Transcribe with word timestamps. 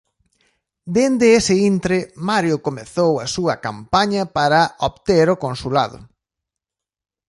Dende 0.95 1.27
ese 1.39 1.55
intre 1.71 1.97
Mario 2.27 2.55
comezou 2.67 3.11
a 3.23 3.27
súa 3.35 3.55
campaña 3.65 4.23
para 4.37 4.61
obter 4.89 5.25
o 5.35 5.39
consulado. 5.45 5.99